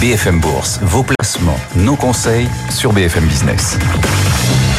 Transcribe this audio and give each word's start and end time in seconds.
BFM 0.00 0.40
Bourse, 0.40 0.78
vos 0.82 1.02
placements, 1.02 1.56
nos 1.74 1.96
conseils 1.96 2.46
sur 2.68 2.92
BFM 2.92 3.24
Business. 3.24 3.78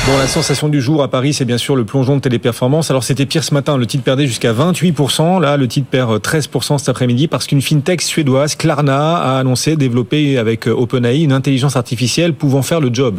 Bon, 0.06 0.16
la 0.20 0.28
sensation 0.28 0.70
du 0.70 0.80
jour 0.80 1.02
à 1.02 1.08
Paris, 1.08 1.34
c'est 1.34 1.44
bien 1.44 1.58
sûr 1.58 1.76
le 1.76 1.86
plongeon 1.86 2.18
de 2.18 2.22
téléperformance. 2.22 2.92
Alors, 2.92 3.04
c'était 3.04 3.26
pire 3.26 3.44
ce 3.44 3.52
matin. 3.52 3.78
Le 3.78 3.88
titre 3.88 4.04
perdait 4.04 4.28
jusqu'à 4.28 4.54
28%. 4.54 5.42
Là, 5.42 5.58
le 5.58 5.68
titre 5.68 5.88
perd 5.90 6.22
13% 6.22 6.78
cet 6.78 6.90
après-midi 6.90 7.28
parce 7.28 7.48
qu'une 7.48 7.64
fintech 7.64 8.04
suédoise, 8.04 8.56
Klarna, 8.56 9.18
a 9.18 9.40
annoncé 9.40 9.76
développer 9.76 10.38
avec 10.38 10.68
OpenAI 10.68 11.24
une 11.24 11.34
intelligence 11.34 11.76
artificielle 11.76 12.34
pouvant 12.36 12.62
faire 12.62 12.80
le 12.80 12.94
job. 12.94 13.18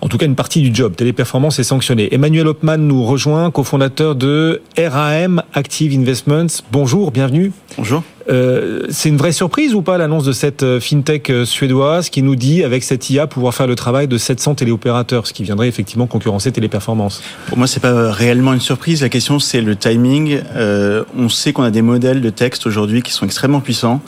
En 0.00 0.08
tout 0.08 0.16
cas, 0.16 0.24
une 0.24 0.34
partie 0.34 0.62
du 0.62 0.74
job. 0.74 0.96
Téléperformance 0.96 1.58
est 1.58 1.64
sanctionnée. 1.64 2.14
Emmanuel 2.14 2.48
Hopman 2.48 2.78
nous 2.78 3.04
rejoint, 3.04 3.50
cofondateur 3.50 4.14
de 4.14 4.62
RAM 4.78 5.42
Active 5.52 5.92
Investments. 5.92 6.62
Bonjour, 6.72 7.10
bienvenue. 7.10 7.52
Bonjour. 7.76 8.02
Euh, 8.28 8.82
c'est 8.90 9.08
une 9.08 9.16
vraie 9.16 9.32
surprise 9.32 9.74
ou 9.74 9.82
pas 9.82 9.96
l'annonce 9.96 10.24
de 10.24 10.32
cette 10.32 10.62
euh, 10.62 10.80
fintech 10.80 11.30
euh, 11.30 11.44
suédoise 11.46 12.10
qui 12.10 12.22
nous 12.22 12.36
dit 12.36 12.62
avec 12.62 12.84
cette 12.84 13.08
IA 13.08 13.26
pouvoir 13.26 13.54
faire 13.54 13.66
le 13.66 13.74
travail 13.74 14.06
de 14.06 14.18
700 14.18 14.56
téléopérateurs, 14.56 15.26
ce 15.26 15.32
qui 15.32 15.44
viendrait 15.44 15.68
effectivement 15.68 16.06
concurrencer 16.06 16.52
Téléperformance? 16.52 17.22
Pour 17.46 17.56
moi, 17.56 17.66
c'est 17.66 17.80
pas 17.80 18.12
réellement 18.12 18.52
une 18.52 18.60
surprise. 18.60 19.02
La 19.02 19.08
question, 19.08 19.38
c'est 19.38 19.62
le 19.62 19.76
timing. 19.76 20.40
Euh, 20.56 21.04
on 21.16 21.28
sait 21.28 21.52
qu'on 21.52 21.62
a 21.62 21.70
des 21.70 21.82
modèles 21.82 22.20
de 22.20 22.30
texte 22.30 22.66
aujourd'hui 22.66 23.02
qui 23.02 23.12
sont 23.12 23.24
extrêmement 23.24 23.60
puissants 23.60 24.02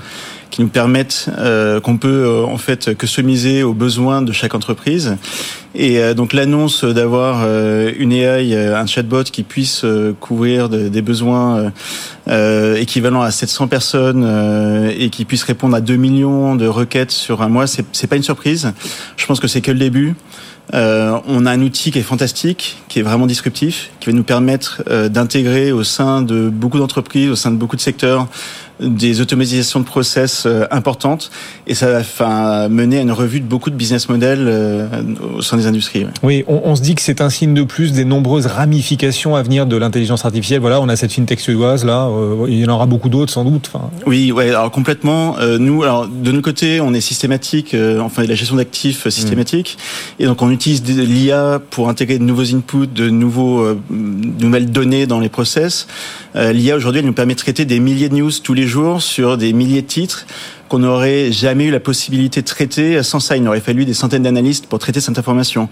qui 0.50 0.62
nous 0.62 0.68
permettent 0.68 1.30
euh, 1.38 1.80
qu'on 1.80 1.96
peut 1.96 2.24
euh, 2.27 2.45
en 2.45 2.59
fait 2.59 2.96
customiser 2.96 3.62
aux 3.62 3.72
besoins 3.72 4.22
de 4.22 4.32
chaque 4.32 4.54
entreprise. 4.54 5.16
Et 5.74 5.98
euh, 5.98 6.14
donc 6.14 6.32
l'annonce 6.32 6.84
d'avoir 6.84 7.46
une 7.98 8.12
AI, 8.12 8.54
un 8.56 8.86
chatbot 8.86 9.24
qui 9.24 9.42
puisse 9.42 9.84
couvrir 10.18 10.68
des 10.68 11.02
besoins 11.02 11.73
équivalents 12.26 13.23
à 13.23 13.30
700 13.30 13.68
personnes 13.68 14.90
et 14.96 15.10
qui 15.10 15.24
puisse 15.24 15.45
répondre 15.45 15.76
à 15.76 15.80
2 15.80 15.96
millions 15.96 16.56
de 16.56 16.66
requêtes 16.66 17.12
sur 17.12 17.42
un 17.42 17.48
mois, 17.48 17.66
c'est 17.66 18.06
pas 18.06 18.16
une 18.16 18.23
surprise. 18.23 18.73
Je 19.16 19.26
pense 19.26 19.40
que 19.40 19.48
c'est 19.48 19.60
que 19.60 19.71
le 19.71 19.78
début. 19.78 20.15
Euh, 20.74 21.18
on 21.26 21.46
a 21.46 21.51
un 21.51 21.63
outil 21.63 21.90
qui 21.90 21.99
est 21.99 22.02
fantastique, 22.02 22.79
qui 22.88 22.99
est 22.99 23.02
vraiment 23.02 23.26
disruptif, 23.26 23.90
qui 24.01 24.10
va 24.10 24.13
nous 24.13 24.23
permettre 24.23 24.82
euh, 24.88 25.09
d'intégrer 25.09 25.73
au 25.73 25.85
sein 25.85 26.23
de 26.23 26.49
beaucoup 26.49 26.79
d'entreprises, 26.79 27.30
au 27.30 27.37
sein 27.37 27.51
de 27.51 27.57
beaucoup 27.57 27.77
de 27.77 27.80
secteurs, 27.80 28.29
des 28.80 29.21
automatisations 29.21 29.80
de 29.80 29.85
process 29.85 30.45
euh, 30.46 30.66
importantes 30.71 31.30
et 31.66 31.74
ça 31.74 31.90
va 31.90 32.01
enfin, 32.01 32.68
mener 32.68 32.99
à 32.99 33.02
une 33.02 33.12
revue 33.12 33.40
de 33.40 33.46
beaucoup 33.46 33.71
de 33.71 33.74
business 33.74 34.09
models 34.09 34.46
euh, 34.46 34.87
au 35.37 35.43
sein 35.43 35.57
des 35.57 35.66
industries. 35.66 36.07
Oui, 36.23 36.45
on, 36.46 36.62
on, 36.65 36.77
se 36.77 36.82
dit 36.82 36.95
que 36.95 37.02
c'est 37.02 37.21
un 37.21 37.30
signe 37.30 37.55
de 37.55 37.62
plus 37.62 37.93
des 37.93 38.05
nombreuses 38.05 38.46
ramifications 38.46 39.37
à 39.37 39.43
venir 39.43 39.66
de 39.66 39.77
l'intelligence 39.77 40.24
artificielle. 40.24 40.60
Voilà, 40.60 40.80
on 40.80 40.88
a 40.88 40.96
cette 40.96 41.12
fintech 41.12 41.40
suédoise 41.40 41.84
là, 41.84 42.07
euh, 42.07 42.46
il 42.49 42.59
y 42.59 42.65
en 42.65 42.73
aura 42.73 42.87
beaucoup 42.87 43.09
d'autres 43.09 43.32
sans 43.32 43.45
doute. 43.45 43.71
Enfin... 43.73 43.90
Oui, 44.07 44.32
ouais, 44.32 44.49
alors 44.51 44.71
complètement. 44.71 45.37
nous, 45.59 45.82
alors 45.82 46.07
de 46.09 46.32
notre 46.32 46.45
côté, 46.45 46.80
on 46.80 46.95
est 46.95 47.01
systématique, 47.01 47.77
enfin 48.01 48.24
la 48.24 48.34
gestion 48.34 48.57
d'actifs 48.57 49.09
systématique, 49.09 49.77
mmh. 49.79 50.23
et 50.23 50.27
donc 50.27 50.40
on 50.43 50.51
utilise 50.60 50.84
l'IA 50.84 51.58
pour 51.70 51.88
intégrer 51.88 52.18
de 52.18 52.24
nouveaux 52.24 52.54
inputs, 52.54 52.86
de 52.86 53.08
nouveaux, 53.08 53.66
de 53.72 54.44
nouvelles 54.44 54.70
données 54.70 55.06
dans 55.06 55.18
les 55.18 55.30
process. 55.30 55.86
L'IA 56.34 56.76
aujourd'hui, 56.76 57.00
elle 57.00 57.06
nous 57.06 57.14
permet 57.14 57.34
de 57.34 57.38
traiter 57.38 57.64
des 57.64 57.80
milliers 57.80 58.10
de 58.10 58.16
news 58.16 58.30
tous 58.42 58.52
les 58.52 58.66
jours 58.66 59.00
sur 59.00 59.38
des 59.38 59.54
milliers 59.54 59.80
de 59.80 59.86
titres 59.86 60.26
qu'on 60.71 60.79
n'aurait 60.79 61.32
jamais 61.32 61.65
eu 61.65 61.71
la 61.71 61.80
possibilité 61.80 62.40
de 62.40 62.46
traiter 62.46 63.02
sans 63.02 63.18
ça. 63.18 63.37
Il 63.37 63.46
aurait 63.49 63.60
fallu 63.60 63.85
des 63.85 63.93
centaines 63.93 64.22
d'analystes 64.22 64.66
pour 64.66 64.78
traiter 64.78 65.00
cette 65.00 65.19
information. 65.19 65.69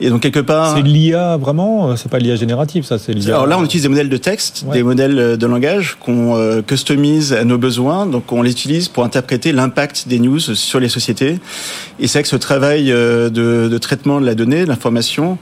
Et 0.00 0.10
donc 0.10 0.20
quelque 0.20 0.40
part, 0.40 0.76
c'est 0.76 0.82
l'IA 0.82 1.36
vraiment. 1.36 1.96
C'est 1.96 2.10
pas 2.10 2.18
l'IA 2.18 2.34
générative, 2.34 2.84
ça. 2.84 2.98
C'est 2.98 3.12
l'IA. 3.12 3.36
Alors 3.36 3.46
là, 3.46 3.58
on 3.58 3.64
utilise 3.64 3.84
des 3.84 3.88
modèles 3.88 4.08
de 4.08 4.16
texte, 4.16 4.64
ouais. 4.66 4.74
des 4.74 4.82
modèles 4.82 5.38
de 5.38 5.46
langage 5.46 5.96
qu'on 6.00 6.36
euh, 6.36 6.62
customise 6.62 7.32
à 7.32 7.44
nos 7.44 7.58
besoins. 7.58 8.06
Donc 8.06 8.32
on 8.32 8.42
les 8.42 8.50
utilise 8.50 8.88
pour 8.88 9.04
interpréter 9.04 9.52
l'impact 9.52 10.08
des 10.08 10.18
news 10.18 10.40
sur 10.40 10.80
les 10.80 10.88
sociétés. 10.88 11.38
Et 12.00 12.08
c'est 12.08 12.18
vrai 12.18 12.22
que 12.24 12.28
ce 12.28 12.36
travail 12.36 12.90
euh, 12.90 13.30
de, 13.30 13.68
de, 13.68 13.78
traitement 13.78 14.20
de 14.20 14.26
la 14.26 14.34
donnée, 14.34 14.64
de 14.64 14.68
l'information, 14.68 15.38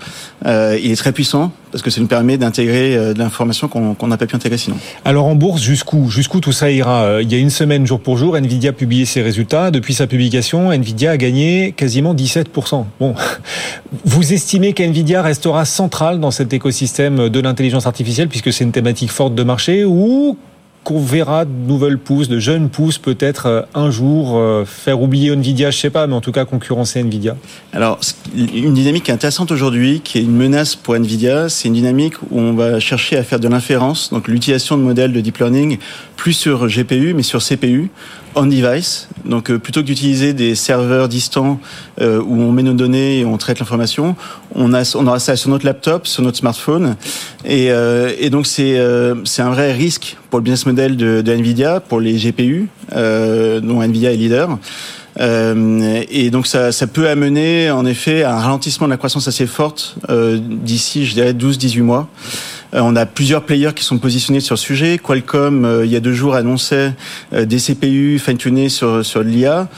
euh, 0.47 0.79
il 0.81 0.91
est 0.91 0.97
très 0.97 1.13
puissant 1.13 1.53
parce 1.71 1.83
que 1.83 1.91
ça 1.91 2.01
nous 2.01 2.07
permet 2.07 2.39
d'intégrer 2.39 2.97
euh, 2.97 3.15
de 3.15 3.19
l'information 3.19 3.69
qu'on 3.69 4.07
n'a 4.07 4.17
pas 4.17 4.27
pu 4.27 4.37
intégrer 4.37 4.59
sinon. 4.59 4.77
Alors 5.05 5.27
en 5.27 5.35
bourse, 5.35 5.63
jusqu'où 5.63 6.11
Jusqu'où 6.11 6.41
tout 6.41 6.53
ça 6.53 6.71
ira 6.71 7.05
euh, 7.05 7.23
Il 7.23 7.33
y 7.33 7.35
a 7.35 7.39
une 7.39 7.51
semaine, 7.51 7.87
jour 7.87 8.01
pour 8.01 8.17
jour, 8.17 8.37
Nvidia 8.37 8.73
publié 8.73 9.05
ses 9.05 9.23
résultats. 9.23 9.71
Depuis 9.71 9.95
sa 9.95 10.07
publication, 10.07 10.73
Nvidia 10.73 11.13
a 11.13 11.17
gagné 11.17 11.73
quasiment 11.73 12.15
17%. 12.15 12.85
Bon, 13.01 13.15
vous 14.05 14.33
estimez 14.33 14.73
qu'Nvidia 14.73 15.23
restera 15.23 15.65
centrale 15.65 16.21
dans 16.21 16.31
cet 16.31 16.53
écosystème 16.53 17.29
de 17.29 17.41
l'intelligence 17.41 17.87
artificielle 17.87 18.29
puisque 18.29 18.53
c'est 18.53 18.65
une 18.65 18.73
thématique 18.73 19.11
forte 19.11 19.35
de 19.35 19.43
marché 19.43 19.85
ou 19.85 20.37
qu'on 20.89 21.01
verra 21.01 21.45
de 21.45 21.51
nouvelles 21.51 21.99
pousses, 21.99 22.29
de 22.29 22.39
jeunes 22.39 22.71
pousses 22.71 22.97
peut-être 22.97 23.69
un 23.75 23.91
jour 23.91 24.41
faire 24.65 25.03
oublier 25.03 25.33
Nvidia, 25.33 25.71
je 25.71 25.77
sais 25.77 25.91
pas, 25.91 26.07
mais 26.07 26.15
en 26.15 26.23
tout 26.23 26.33
cas 26.33 26.47
concurrencer 26.47 27.01
Nvidia. 27.01 27.37
Alors, 27.75 28.01
une 28.35 28.73
dynamique 28.73 29.11
intéressante 29.11 29.51
aujourd'hui, 29.51 30.01
qui 30.01 30.17
est 30.17 30.23
une 30.23 30.35
menace 30.35 30.77
pour 30.77 30.97
Nvidia, 30.97 31.51
c'est 31.51 31.69
une 31.69 31.75
dynamique 31.75 32.15
où 32.31 32.41
on 32.41 32.55
va 32.55 32.81
chercher 32.81 33.19
à 33.19 33.23
faire 33.23 33.39
de 33.39 33.49
l'inférence, 33.49 34.09
donc 34.11 34.29
l'utilisation 34.29 34.79
de 34.79 34.83
modèles 34.83 35.13
de 35.13 35.21
deep 35.21 35.37
learning, 35.37 35.77
plus 36.17 36.33
sur 36.33 36.67
GPU, 36.67 37.13
mais 37.13 37.23
sur 37.23 37.43
CPU, 37.45 37.91
on-device. 38.39 39.09
Donc 39.25 39.51
euh, 39.51 39.59
plutôt 39.59 39.81
que 39.81 39.87
d'utiliser 39.87 40.33
des 40.33 40.55
serveurs 40.55 41.09
distants 41.09 41.61
euh, 42.01 42.21
où 42.21 42.41
on 42.41 42.53
met 42.53 42.63
nos 42.63 42.73
données 42.73 43.21
et 43.21 43.25
on 43.25 43.37
traite 43.37 43.59
l'information, 43.59 44.17
on, 44.55 44.73
a, 44.75 44.95
on 44.97 45.07
aura 45.07 45.19
ça 45.19 45.37
sur 45.37 45.51
notre 45.51 45.65
laptop, 45.65 46.07
sur 46.07 46.23
notre 46.23 46.39
smartphone. 46.39 46.97
Et, 47.45 47.71
euh, 47.71 48.13
et 48.19 48.31
donc 48.31 48.47
c'est 48.47 48.79
c'est 49.25 49.43
un 49.43 49.51
vrai 49.51 49.73
risque 49.73 50.17
pour 50.31 50.39
le 50.39 50.45
business 50.45 50.67
model 50.67 50.97
de, 50.97 51.23
de 51.23 51.33
Nvidia, 51.33 51.81
pour 51.81 52.01
les 52.01 52.15
GPU, 52.15 52.69
dont 52.93 53.83
Nvidia 53.83 54.13
est 54.13 54.17
leader. 54.17 54.59
Euh, 55.21 56.05
et 56.11 56.31
donc 56.31 56.47
ça, 56.47 56.71
ça, 56.73 56.87
peut 56.87 57.09
amener 57.09 57.71
en 57.71 57.85
effet 57.87 58.23
à 58.23 58.37
un 58.37 58.41
ralentissement 58.41 58.87
de 58.87 58.93
la 58.93 58.97
croissance 58.97 59.27
assez 59.27 59.47
forte 59.47 59.97
euh, 60.11 60.39
d'ici, 60.41 61.07
je 61.07 61.15
dirais, 61.15 61.33
12-18 61.33 61.83
mois. 61.83 62.09
Euh, 62.75 62.81
on 62.83 62.97
a 62.97 63.07
plusieurs 63.07 63.45
players 63.45 63.73
qui 63.75 63.85
sont 63.85 63.99
positionnés 63.99 64.41
sur 64.41 64.55
le 64.55 64.59
sujet. 64.59 64.99
Qualcomm, 64.99 65.83
il 65.85 65.91
y 65.91 65.97
a 65.97 66.01
deux 66.01 66.13
jours, 66.13 66.35
annonçait 66.35 66.93
des 67.33 67.59
CPU 67.59 68.19
fine-tunés 68.19 68.69
sur, 68.69 69.05
sur 69.05 69.23
l'IA. 69.23 69.69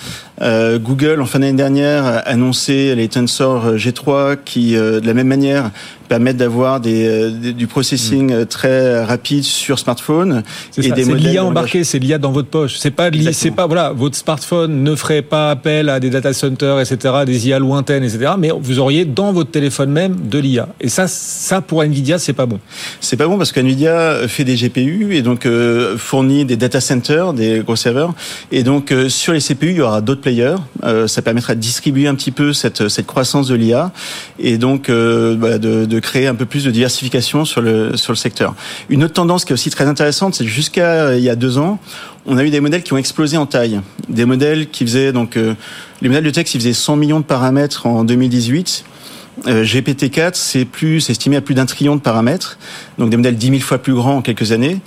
Euh, 0.42 0.78
Google, 0.78 1.20
en 1.20 1.26
fin 1.26 1.38
d'année 1.38 1.56
dernière, 1.56 2.06
a 2.06 2.18
annoncé 2.18 2.94
les 2.94 3.08
Tensor 3.08 3.76
G3 3.76 4.38
qui, 4.42 4.74
euh, 4.74 5.00
de 5.00 5.06
la 5.06 5.12
même 5.12 5.26
manière, 5.26 5.70
permettent 6.08 6.38
d'avoir 6.38 6.80
des, 6.80 7.06
euh, 7.06 7.30
des, 7.30 7.52
du 7.52 7.66
processing 7.66 8.34
mm. 8.34 8.46
très 8.46 9.04
rapide 9.04 9.44
sur 9.44 9.78
smartphone. 9.78 10.42
C'est 10.70 10.82
l'IA 10.82 11.44
embarqué, 11.44 11.84
c'est 11.84 11.98
l'IA 11.98 12.18
dans 12.18 12.32
votre 12.32 12.48
poche. 12.48 12.78
C'est 12.78 12.90
pas, 12.90 13.10
c'est 13.32 13.50
pas, 13.50 13.66
voilà, 13.66 13.92
votre 13.92 14.16
smartphone 14.16 14.82
ne 14.82 14.94
ferait 14.94 15.22
pas 15.22 15.50
appel 15.50 15.90
à 15.90 16.00
des 16.00 16.08
data 16.08 16.32
centers, 16.32 16.80
etc., 16.80 17.14
des 17.26 17.48
IA 17.48 17.58
lointaines, 17.58 18.02
etc., 18.02 18.32
mais 18.38 18.50
vous 18.58 18.78
auriez 18.78 19.04
dans 19.04 19.32
votre 19.32 19.50
téléphone 19.50 19.90
même 19.90 20.16
de 20.28 20.38
l'IA. 20.38 20.68
Et 20.80 20.88
ça, 20.88 21.06
ça 21.06 21.60
pour 21.60 21.82
Nvidia, 21.82 22.18
c'est 22.18 22.32
pas 22.32 22.46
bon. 22.46 22.60
C'est 23.00 23.16
pas 23.16 23.26
bon 23.26 23.38
parce 23.38 23.52
qu'Nvidia 23.52 24.28
fait 24.28 24.44
des 24.44 24.56
GPU 24.56 25.14
et 25.14 25.22
donc 25.22 25.46
euh, 25.46 25.96
fournit 25.96 26.44
des 26.44 26.56
data 26.56 26.80
centers, 26.80 27.32
des 27.32 27.60
gros 27.60 27.76
serveurs. 27.76 28.14
Et 28.52 28.62
donc 28.62 28.92
euh, 28.92 29.08
sur 29.08 29.32
les 29.32 29.40
CPU, 29.40 29.70
il 29.70 29.76
y 29.76 29.80
aura 29.80 30.00
d'autres 30.00 30.20
euh, 30.84 31.06
ça 31.06 31.22
permettra 31.22 31.54
de 31.54 31.60
distribuer 31.60 32.06
un 32.06 32.14
petit 32.14 32.30
peu 32.30 32.52
cette, 32.52 32.88
cette 32.88 33.06
croissance 33.06 33.48
de 33.48 33.54
l'IA 33.54 33.92
et 34.38 34.58
donc 34.58 34.88
euh, 34.88 35.34
bah, 35.36 35.58
de, 35.58 35.84
de, 35.84 35.98
créer 35.98 36.26
un 36.26 36.34
peu 36.34 36.44
plus 36.44 36.64
de 36.64 36.70
diversification 36.70 37.44
sur 37.44 37.60
le, 37.60 37.96
sur 37.96 38.12
le 38.12 38.16
secteur. 38.16 38.54
Une 38.88 39.04
autre 39.04 39.14
tendance 39.14 39.44
qui 39.44 39.52
est 39.52 39.54
aussi 39.54 39.70
très 39.70 39.86
intéressante, 39.86 40.34
c'est 40.34 40.46
jusqu'à 40.46 41.06
euh, 41.06 41.16
il 41.16 41.24
y 41.24 41.30
a 41.30 41.36
deux 41.36 41.58
ans, 41.58 41.78
on 42.26 42.38
a 42.38 42.44
eu 42.44 42.50
des 42.50 42.60
modèles 42.60 42.82
qui 42.82 42.92
ont 42.92 42.98
explosé 42.98 43.36
en 43.36 43.46
taille. 43.46 43.80
Des 44.08 44.24
modèles 44.24 44.68
qui 44.68 44.84
faisaient 44.84 45.12
donc 45.12 45.36
euh, 45.36 45.54
les 46.02 46.08
modèles 46.08 46.24
de 46.24 46.30
texte, 46.30 46.54
ils 46.54 46.60
faisaient 46.60 46.72
100 46.72 46.96
millions 46.96 47.20
de 47.20 47.24
paramètres 47.24 47.86
en 47.86 48.04
2018. 48.04 48.84
Euh, 49.46 49.64
GPT-4, 49.64 50.32
c'est 50.34 50.64
plus, 50.64 51.08
estimé 51.10 51.36
à 51.36 51.40
plus 51.40 51.54
d'un 51.54 51.66
trillion 51.66 51.96
de 51.96 52.00
paramètres, 52.00 52.58
donc 52.98 53.10
des 53.10 53.16
modèles 53.16 53.36
10 53.36 53.48
000 53.48 53.60
fois 53.60 53.78
plus 53.78 53.94
grands 53.94 54.16
en 54.16 54.22
quelques 54.22 54.52
années. 54.52 54.80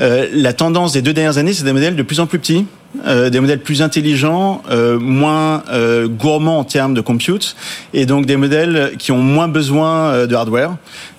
Euh, 0.00 0.26
la 0.32 0.52
tendance 0.52 0.92
des 0.92 1.02
deux 1.02 1.12
dernières 1.12 1.38
années, 1.38 1.52
c'est 1.52 1.64
des 1.64 1.72
modèles 1.72 1.96
de 1.96 2.02
plus 2.02 2.20
en 2.20 2.26
plus 2.26 2.38
petits, 2.38 2.66
euh, 3.06 3.28
des 3.28 3.38
modèles 3.38 3.60
plus 3.60 3.82
intelligents, 3.82 4.62
euh, 4.70 4.98
moins 4.98 5.62
euh, 5.70 6.08
gourmands 6.08 6.58
en 6.58 6.64
termes 6.64 6.94
de 6.94 7.02
compute, 7.02 7.54
et 7.92 8.06
donc 8.06 8.24
des 8.24 8.36
modèles 8.36 8.92
qui 8.98 9.12
ont 9.12 9.18
moins 9.18 9.46
besoin 9.46 10.26
de 10.26 10.34
hardware. 10.34 10.76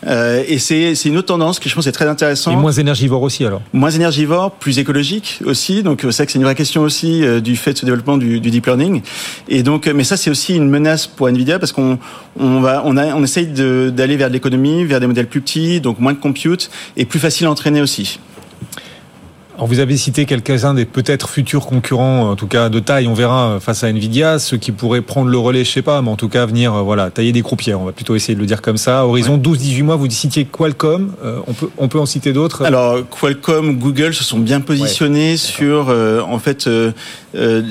Et 0.08 0.58
c'est 0.58 0.94
une 1.06 1.18
autre 1.18 1.28
tendance 1.28 1.60
qui, 1.60 1.70
je 1.70 1.76
pense, 1.76 1.86
est 1.86 1.92
très 1.92 2.08
intéressante. 2.08 2.54
Et 2.54 2.58
moins 2.58 2.72
énergivore 2.72 3.22
aussi, 3.22 3.46
alors 3.46 3.62
Moins 3.72 3.92
énergivore, 3.92 4.52
plus 4.52 4.80
écologique 4.80 5.42
aussi. 5.46 5.84
Donc, 5.84 6.00
c'est 6.02 6.08
vrai 6.16 6.26
que 6.26 6.32
c'est 6.32 6.40
une 6.40 6.44
vraie 6.44 6.56
question 6.56 6.82
aussi 6.82 7.24
du 7.42 7.56
fait 7.56 7.74
de 7.74 7.78
ce 7.78 7.86
développement 7.86 8.18
du, 8.18 8.40
du 8.40 8.50
deep 8.50 8.66
learning. 8.66 9.02
Et 9.48 9.62
donc, 9.62 9.88
mais 9.88 10.04
ça, 10.04 10.18
c'est 10.18 10.32
aussi 10.32 10.56
une 10.56 10.70
menace 10.70 11.06
pour 11.06 11.30
Nvidia 11.30 11.60
parce 11.60 11.72
qu'on 11.72 12.00
on 12.40 12.62
va, 12.62 12.82
on, 12.86 12.98
a, 12.98 13.14
on 13.14 13.24
essaye 13.24 13.48
d'aller 13.48 14.18
vers 14.18 14.30
l'économie, 14.30 14.86
vers 14.86 15.00
des 15.00 15.08
modèles 15.08 15.28
plus 15.28 15.42
petits, 15.42 15.82
donc 15.82 16.00
moins 16.00 16.14
de 16.14 16.20
compute 16.20 16.72
et 16.98 17.06
plus 17.06 17.20
facile 17.20 17.48
à 17.48 17.52
entraîner 17.52 17.82
aussi. 17.82 18.20
Vous 19.66 19.80
avez 19.80 19.98
cité 19.98 20.26
quelques-uns 20.26 20.74
des 20.74 20.86
peut-être 20.86 21.30
futurs 21.30 21.66
concurrents, 21.66 22.30
en 22.30 22.36
tout 22.36 22.48
cas 22.48 22.70
de 22.70 22.80
taille, 22.80 23.08
on 23.08 23.14
verra 23.14 23.60
face 23.60 23.84
à 23.84 23.90
Nvidia, 23.90 24.40
ceux 24.40 24.58
qui 24.58 24.72
pourraient 24.72 25.02
prendre 25.02 25.30
le 25.30 25.38
relais, 25.38 25.64
je 25.64 25.72
sais 25.72 25.82
pas, 25.82 26.02
mais 26.02 26.10
en 26.10 26.16
tout 26.16 26.30
cas 26.30 26.46
venir, 26.46 26.74
euh, 26.74 26.82
voilà, 26.82 27.10
tailler 27.10 27.32
des 27.32 27.42
croupières. 27.42 27.80
On 27.80 27.86
va 27.86 27.92
plutôt 27.92 28.16
essayer 28.16 28.36
de 28.36 28.40
le 28.40 28.46
dire 28.46 28.62
comme 28.62 28.78
ça. 28.78 29.06
Horizon 29.06 29.38
12-18 29.38 29.84
mois, 29.84 29.96
vous 29.96 30.10
citiez 30.10 30.46
Qualcomm. 30.46 31.14
Euh, 31.24 31.40
on 31.48 31.54
peut, 31.54 31.70
on 31.78 31.88
peut 31.88 32.00
en 32.00 32.06
citer 32.06 32.34
d'autres? 32.34 32.64
Alors 32.64 32.98
Qualcomm, 33.10 33.78
Google 33.78 34.14
se 34.14 34.24
sont 34.24 34.40
bien 34.40 34.62
positionnés 34.62 35.38
sur, 35.38 35.90
euh, 35.90 36.22
en 36.22 36.40
fait, 36.40 36.70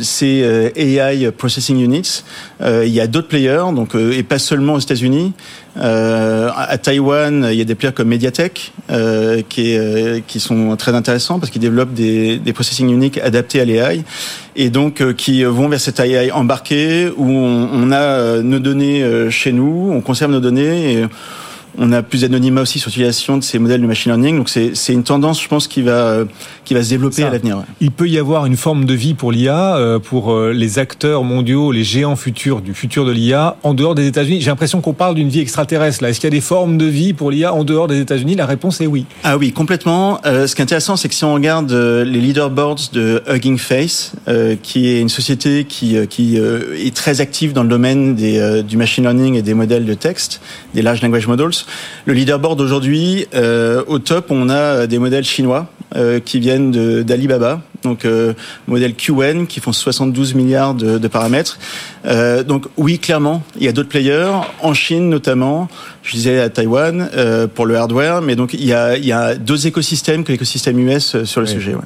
ces 0.03 0.73
AI 0.77 1.31
processing 1.33 1.83
units. 1.83 2.23
il 2.61 2.89
y 2.89 3.01
a 3.01 3.07
d'autres 3.07 3.29
players, 3.29 3.73
donc 3.75 3.95
et 3.95 4.23
pas 4.23 4.39
seulement 4.39 4.75
aux 4.75 4.79
États-Unis. 4.79 5.33
Euh, 5.79 6.51
à 6.55 6.77
Taïwan, 6.79 7.49
il 7.51 7.57
y 7.57 7.61
a 7.61 7.65
des 7.65 7.75
players 7.75 7.93
comme 7.95 8.09
Mediatek 8.09 8.73
euh, 8.91 9.43
qui, 9.49 9.73
est, 9.73 10.25
qui 10.27 10.41
sont 10.41 10.77
très 10.77 10.95
intéressants 10.95 11.39
parce 11.39 11.51
qu'ils 11.51 11.63
développent 11.63 11.95
des, 11.95 12.39
des 12.39 12.53
processing 12.53 12.91
uniques 12.91 13.19
adaptés 13.19 13.61
à 13.61 13.65
l'AI 13.65 14.03
et 14.57 14.71
donc 14.71 15.01
euh, 15.01 15.13
qui 15.13 15.45
vont 15.45 15.69
vers 15.69 15.81
cette 15.81 16.01
AI 16.01 16.33
embarquée 16.33 17.11
où 17.17 17.29
on, 17.29 17.69
on 17.73 17.93
a 17.93 18.43
nos 18.43 18.59
données 18.59 19.31
chez 19.31 19.53
nous, 19.53 19.91
on 19.93 20.01
conserve 20.01 20.33
nos 20.33 20.41
données 20.41 20.95
et 20.95 21.07
on 21.79 21.93
a 21.93 22.03
plus 22.03 22.23
d'anonymat 22.23 22.63
aussi 22.63 22.79
sur 22.79 22.89
l'utilisation 22.89 23.39
de 23.39 23.45
ces 23.45 23.59
modèles 23.59 23.81
de 23.81 23.87
machine 23.87 24.11
learning. 24.11 24.37
Donc 24.37 24.49
c'est 24.49 24.93
une 24.93 25.05
tendance, 25.05 25.43
je 25.43 25.49
pense, 25.49 25.69
qui 25.69 25.83
va 25.83 26.25
qui 26.65 26.75
va 26.75 26.83
se 26.83 26.91
développer 26.91 27.23
à 27.23 27.31
l'avenir. 27.31 27.63
Il 27.81 27.91
peut 27.91 28.09
y 28.09 28.19
avoir 28.19 28.45
une 28.45 28.57
forme 28.57 28.85
de 28.85 28.95
vie 28.95 29.15
pour 29.15 29.33
l'IA, 29.33 29.77
euh, 29.77 29.99
pour 29.99 30.33
euh, 30.33 30.53
les 30.53 30.79
acteurs 30.79 31.25
mondiaux, 31.25 31.73
les 31.73 31.85
géants 31.85 32.17
futurs 32.17 32.61
du 32.61 32.75
futur 32.75 33.07
de 33.07 33.13
l'IA 33.13 33.57
en 33.63 33.73
dehors 33.75 33.95
des 33.95 34.07
États-Unis. 34.07 34.41
J'ai 34.41 34.51
l'impression 34.51 34.81
qu'on 34.81 34.93
parle 34.93 35.15
d'une 35.15 35.29
vie 35.29 35.41
extraterrestre. 35.41 36.03
Là, 36.03 36.11
est-ce 36.11 36.21
qu'il 36.21 36.27
y 36.27 36.33
a 36.33 36.37
des 36.37 36.43
formes 36.43 36.77
de 36.77 36.85
vie 36.85 37.15
pour 37.15 37.31
l'IA 37.31 37.55
en 37.55 37.65
dehors 37.65 37.87
des 37.87 38.01
États-Unis? 38.01 38.35
La 38.35 38.45
réponse 38.45 38.81
est 38.81 38.87
oui. 38.87 39.07
Ah 39.25 39.39
oui, 39.39 39.53
complètement. 39.53 40.21
Euh, 40.27 40.47
ce 40.47 40.55
qui 40.55 40.61
est 40.61 40.65
intéressant, 40.65 40.97
c'est 40.97 41.09
que 41.09 41.15
si 41.15 41.25
on 41.25 41.33
regarde 41.33 41.73
les 41.73 42.21
leaderboards 42.21 42.91
de 42.93 43.23
Hugging 43.29 43.57
Face, 43.59 44.13
qui 44.63 44.89
est 44.89 45.01
une 45.01 45.09
société 45.09 45.65
qui 45.65 45.97
qui 46.09 46.37
est 46.37 46.95
très 46.95 47.21
active 47.21 47.53
dans 47.53 47.63
le 47.63 47.69
domaine 47.69 48.15
des, 48.15 48.63
du 48.63 48.77
machine 48.77 49.05
learning 49.05 49.35
et 49.37 49.43
des 49.43 49.55
modèles 49.55 49.85
de 49.85 49.95
texte, 49.95 50.41
des 50.75 50.83
large 50.83 51.03
language 51.03 51.27
models. 51.27 51.51
Le 52.07 52.13
leaderboard 52.13 52.61
aujourd'hui, 52.61 53.27
euh, 53.35 53.83
au 53.87 53.99
top, 53.99 54.27
on 54.31 54.49
a 54.49 54.87
des 54.87 54.99
modèles 54.99 55.25
chinois 55.25 55.67
euh, 55.97 56.21
qui 56.21 56.41
viennent 56.41 57.03
d'Alibaba, 57.03 57.63
donc 57.83 58.05
euh, 58.05 58.35
modèle 58.67 58.95
QN 58.95 59.47
qui 59.47 59.61
font 59.61 59.73
72 59.73 60.35
milliards 60.35 60.75
de, 60.75 60.99
de 60.99 61.09
paramètres. 61.09 61.59
Euh, 62.07 62.43
donc 62.43 62.67
oui, 62.77 62.99
clairement, 62.99 63.43
il 63.57 63.65
y 63.65 63.69
a 63.69 63.73
d'autres 63.73 63.89
players 63.89 64.33
en 64.61 64.75
Chine 64.75 65.09
notamment. 65.09 65.69
Je 66.03 66.13
disais 66.13 66.41
à 66.41 66.49
Taïwan 66.49 67.09
euh, 67.17 67.47
pour 67.47 67.67
le 67.67 67.77
hardware, 67.77 68.21
mais 68.23 68.37
donc 68.37 68.55
il 68.55 68.65
y 68.65 68.73
a, 68.73 68.97
il 68.97 69.05
y 69.07 69.13
a 69.13 69.35
deux 69.35 69.67
écosystèmes 69.67 70.25
que 70.25 70.33
l'écosystème 70.33 70.79
US 70.79 71.25
sur 71.25 71.41
le 71.41 71.47
sujet. 71.47 71.75
Ouais. 71.75 71.81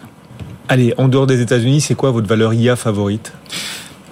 Allez, 0.69 0.95
en 0.97 1.09
dehors 1.09 1.27
des 1.27 1.41
États-Unis, 1.41 1.81
c'est 1.81 1.95
quoi 1.95 2.11
votre 2.11 2.27
valeur 2.27 2.55
IA 2.55 2.77
favorite? 2.77 3.33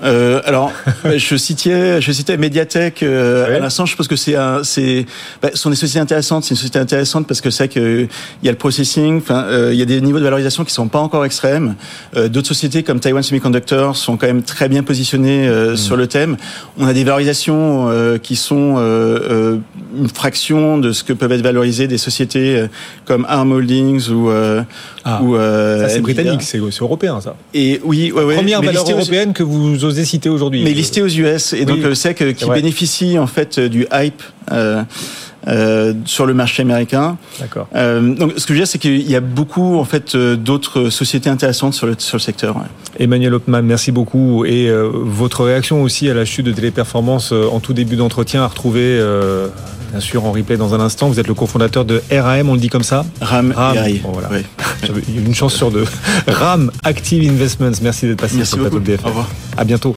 Euh, 0.02 0.40
alors, 0.44 0.72
je 1.04 1.36
citais, 1.36 2.00
je 2.00 2.12
citais 2.12 2.36
Mediatek 2.36 3.02
euh, 3.02 3.56
à 3.56 3.58
l'instant. 3.58 3.86
Je 3.86 3.96
pense 3.96 4.08
que 4.08 4.16
c'est 4.16 4.36
un, 4.36 4.64
c'est, 4.64 5.06
bah, 5.42 5.50
sont 5.54 5.70
des 5.70 5.76
sociétés 5.76 6.00
intéressantes. 6.00 6.44
C'est 6.44 6.50
une 6.50 6.56
société 6.56 6.78
intéressante 6.78 7.26
parce 7.26 7.40
que 7.40 7.50
c'est 7.50 7.68
que 7.68 8.08
il 8.42 8.46
y 8.46 8.48
a 8.48 8.52
le 8.52 8.58
processing. 8.58 9.18
Enfin, 9.18 9.44
euh, 9.44 9.70
il 9.72 9.78
y 9.78 9.82
a 9.82 9.84
des 9.84 10.00
niveaux 10.00 10.18
de 10.18 10.24
valorisation 10.24 10.64
qui 10.64 10.72
sont 10.72 10.88
pas 10.88 11.00
encore 11.00 11.24
extrêmes. 11.24 11.74
Euh, 12.16 12.28
d'autres 12.28 12.48
sociétés 12.48 12.82
comme 12.82 13.00
Taiwan 13.00 13.22
Semiconductor 13.22 13.96
sont 13.96 14.16
quand 14.16 14.26
même 14.26 14.42
très 14.42 14.68
bien 14.68 14.82
positionnées 14.82 15.48
euh, 15.48 15.72
mm. 15.72 15.76
sur 15.76 15.96
le 15.96 16.06
thème. 16.06 16.36
On 16.78 16.86
a 16.86 16.92
des 16.92 17.04
valorisations 17.04 17.88
euh, 17.90 18.18
qui 18.18 18.36
sont 18.36 18.60
une 19.96 20.08
fraction 20.08 20.78
de 20.78 20.92
ce 20.92 21.04
que 21.04 21.12
peuvent 21.12 21.32
être 21.32 21.42
valorisées 21.42 21.86
des 21.86 21.98
sociétés 21.98 22.66
comme 23.04 23.26
Arm 23.28 23.52
Holdings 23.52 24.08
ou 24.10 24.30
ah, 24.30 25.22
ou 25.22 25.36
ça 25.36 25.88
c'est 25.88 26.00
britannique, 26.00 26.42
c'est 26.42 26.58
européen 26.58 27.20
ça. 27.20 27.36
Et 27.54 27.80
oui, 27.84 28.12
ouais, 28.12 28.24
ouais, 28.24 28.34
première 28.34 28.62
valeur 28.62 28.88
européenne 28.88 29.32
que 29.32 29.42
vous 29.42 29.84
osez 29.84 30.04
citer 30.04 30.28
aujourd'hui? 30.28 30.62
Mais 30.62 30.72
listé 30.72 31.02
aux 31.02 31.08
US 31.08 31.52
et 31.52 31.64
donc 31.64 31.78
oui, 31.84 31.96
c'est 31.96 32.14
que 32.14 32.30
qui 32.32 32.48
bénéficie 32.48 33.18
en 33.18 33.26
fait 33.26 33.58
du 33.58 33.86
hype. 33.92 34.22
Euh, 34.52 34.82
euh, 35.48 35.94
sur 36.04 36.26
le 36.26 36.34
marché 36.34 36.62
américain. 36.62 37.16
D'accord. 37.38 37.68
Euh, 37.74 38.14
donc, 38.14 38.32
ce 38.36 38.46
que 38.46 38.48
je 38.48 38.52
veux 38.52 38.58
dire, 38.58 38.66
c'est 38.66 38.78
qu'il 38.78 39.10
y 39.10 39.16
a 39.16 39.20
beaucoup 39.20 39.78
en 39.78 39.84
fait 39.84 40.14
euh, 40.14 40.36
d'autres 40.36 40.90
sociétés 40.90 41.30
intéressantes 41.30 41.74
sur 41.74 41.86
le 41.86 41.94
sur 41.98 42.16
le 42.16 42.22
secteur. 42.22 42.56
Ouais. 42.56 42.62
Emmanuel 42.98 43.34
Hopman, 43.34 43.62
merci 43.62 43.92
beaucoup 43.92 44.44
et 44.44 44.68
euh, 44.68 44.90
votre 44.92 45.44
réaction 45.44 45.82
aussi 45.82 46.10
à 46.10 46.14
la 46.14 46.24
chute 46.24 46.46
de 46.46 46.52
Téléperformance 46.52 47.32
en 47.32 47.60
tout 47.60 47.72
début 47.72 47.96
d'entretien 47.96 48.42
à 48.42 48.46
retrouver 48.46 49.00
bien 49.90 50.00
sûr 50.00 50.24
en 50.24 50.32
replay 50.32 50.56
dans 50.56 50.74
un 50.74 50.80
instant. 50.80 51.08
Vous 51.08 51.18
êtes 51.18 51.26
le 51.26 51.34
cofondateur 51.34 51.84
de 51.84 52.02
RAM, 52.10 52.48
on 52.48 52.54
le 52.54 52.60
dit 52.60 52.68
comme 52.68 52.82
ça 52.82 53.04
RAM, 53.20 53.52
RAM. 53.52 53.76
Bon, 54.02 54.12
voilà. 54.12 54.28
oui. 54.30 54.44
une 55.26 55.34
chance 55.34 55.54
sur 55.54 55.70
deux. 55.70 55.84
RAM 56.26 56.70
Active 56.84 57.28
Investments, 57.30 57.72
merci 57.82 58.06
d'être 58.06 58.20
passé 58.20 58.36
merci 58.36 58.50
sur 58.50 58.58
le 58.58 58.64
plateau 58.64 58.78
de 58.78 58.84
BFM. 58.84 59.06
Au 59.06 59.08
revoir. 59.08 59.28
À 59.56 59.64
bientôt. 59.64 59.88